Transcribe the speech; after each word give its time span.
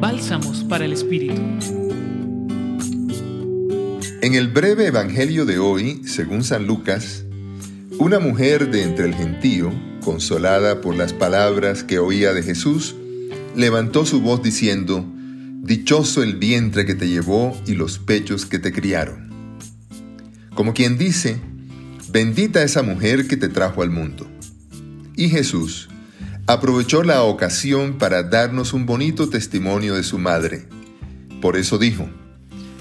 Bálsamos 0.00 0.64
para 0.64 0.86
el 0.86 0.94
Espíritu. 0.94 1.42
En 4.22 4.34
el 4.34 4.48
breve 4.48 4.86
Evangelio 4.86 5.44
de 5.44 5.58
hoy, 5.58 6.00
según 6.06 6.42
San 6.42 6.66
Lucas, 6.66 7.26
una 7.98 8.18
mujer 8.18 8.70
de 8.70 8.82
entre 8.82 9.04
el 9.04 9.14
gentío, 9.14 9.70
consolada 10.02 10.80
por 10.80 10.96
las 10.96 11.12
palabras 11.12 11.84
que 11.84 11.98
oía 11.98 12.32
de 12.32 12.42
Jesús, 12.42 12.96
levantó 13.54 14.06
su 14.06 14.22
voz 14.22 14.42
diciendo, 14.42 15.04
Dichoso 15.62 16.22
el 16.22 16.36
vientre 16.36 16.86
que 16.86 16.94
te 16.94 17.06
llevó 17.06 17.54
y 17.66 17.74
los 17.74 17.98
pechos 17.98 18.46
que 18.46 18.58
te 18.58 18.72
criaron. 18.72 19.58
Como 20.54 20.72
quien 20.72 20.96
dice, 20.96 21.36
bendita 22.10 22.62
esa 22.62 22.82
mujer 22.82 23.28
que 23.28 23.36
te 23.36 23.50
trajo 23.50 23.82
al 23.82 23.90
mundo. 23.90 24.26
Y 25.14 25.28
Jesús 25.28 25.89
aprovechó 26.52 27.04
la 27.04 27.22
ocasión 27.22 27.96
para 27.96 28.24
darnos 28.24 28.72
un 28.72 28.84
bonito 28.84 29.28
testimonio 29.28 29.94
de 29.94 30.02
su 30.02 30.18
madre. 30.18 30.66
Por 31.40 31.56
eso 31.56 31.78
dijo, 31.78 32.08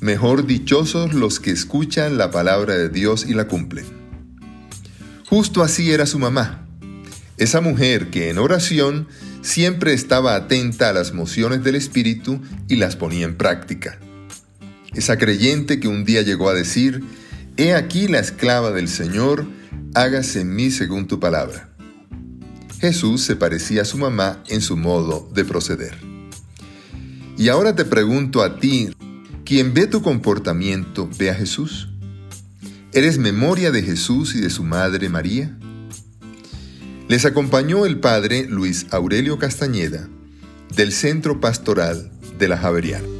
mejor 0.00 0.46
dichosos 0.46 1.12
los 1.12 1.40
que 1.40 1.50
escuchan 1.50 2.16
la 2.16 2.30
palabra 2.30 2.78
de 2.78 2.88
Dios 2.88 3.26
y 3.28 3.34
la 3.34 3.48
cumplen. 3.48 3.84
Justo 5.28 5.62
así 5.62 5.92
era 5.92 6.06
su 6.06 6.18
mamá, 6.18 6.66
esa 7.36 7.60
mujer 7.60 8.08
que 8.08 8.30
en 8.30 8.38
oración 8.38 9.08
siempre 9.42 9.92
estaba 9.92 10.36
atenta 10.36 10.88
a 10.88 10.94
las 10.94 11.12
mociones 11.12 11.62
del 11.62 11.74
Espíritu 11.74 12.40
y 12.66 12.76
las 12.76 12.96
ponía 12.96 13.26
en 13.26 13.36
práctica. 13.36 13.98
Esa 14.94 15.18
creyente 15.18 15.80
que 15.80 15.88
un 15.88 16.06
día 16.06 16.22
llegó 16.22 16.48
a 16.48 16.54
decir, 16.54 17.04
He 17.58 17.74
aquí 17.74 18.08
la 18.08 18.20
esclava 18.20 18.72
del 18.72 18.88
Señor, 18.88 19.46
hágase 19.94 20.40
en 20.40 20.54
mí 20.54 20.70
según 20.70 21.06
tu 21.06 21.20
palabra. 21.20 21.69
Jesús 22.80 23.20
se 23.22 23.36
parecía 23.36 23.82
a 23.82 23.84
su 23.84 23.98
mamá 23.98 24.42
en 24.48 24.62
su 24.62 24.74
modo 24.74 25.28
de 25.34 25.44
proceder. 25.44 25.98
Y 27.36 27.48
ahora 27.48 27.76
te 27.76 27.84
pregunto 27.84 28.42
a 28.42 28.58
ti, 28.58 28.90
¿quién 29.44 29.74
ve 29.74 29.86
tu 29.86 30.00
comportamiento 30.00 31.08
ve 31.18 31.28
a 31.28 31.34
Jesús? 31.34 31.90
¿Eres 32.94 33.18
memoria 33.18 33.70
de 33.70 33.82
Jesús 33.82 34.34
y 34.34 34.40
de 34.40 34.48
su 34.48 34.64
madre 34.64 35.10
María? 35.10 35.58
Les 37.08 37.26
acompañó 37.26 37.84
el 37.84 38.00
padre 38.00 38.46
Luis 38.48 38.86
Aurelio 38.90 39.38
Castañeda 39.38 40.08
del 40.74 40.92
Centro 40.92 41.38
Pastoral 41.38 42.10
de 42.38 42.48
la 42.48 42.56
Javeriana. 42.56 43.19